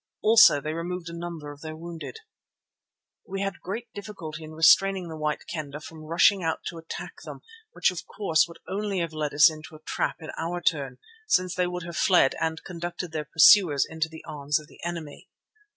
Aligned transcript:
Also 0.23 0.59
they 0.59 0.73
removed 0.73 1.09
a 1.09 1.15
number 1.15 1.51
of 1.51 1.61
their 1.61 1.75
wounded. 1.75 2.21
We 3.27 3.41
had 3.41 3.59
great 3.61 3.87
difficulty 3.93 4.43
in 4.43 4.53
restraining 4.53 5.09
the 5.09 5.15
White 5.15 5.45
Kendah 5.45 5.79
from 5.81 6.01
rushing 6.05 6.41
out 6.41 6.63
to 6.69 6.79
attack 6.79 7.17
them, 7.23 7.43
which 7.73 7.91
of 7.91 8.07
course 8.07 8.47
would 8.47 8.57
only 8.67 8.97
have 9.01 9.13
led 9.13 9.31
us 9.31 9.47
into 9.47 9.75
a 9.75 9.81
trap 9.83 10.15
in 10.19 10.31
our 10.39 10.59
turn, 10.59 10.97
since 11.27 11.53
they 11.53 11.67
would 11.67 11.83
have 11.83 11.97
fled 11.97 12.33
and 12.41 12.63
conducted 12.63 13.11
their 13.11 13.25
pursuers 13.25 13.85
into 13.87 14.09
the 14.09 14.25
arms 14.25 14.59
of 14.59 14.65
the 14.65 14.83
enemy. 14.83 15.29